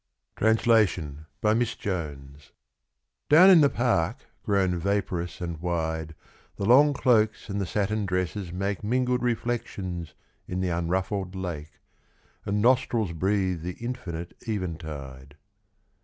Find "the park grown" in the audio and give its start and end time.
3.61-4.79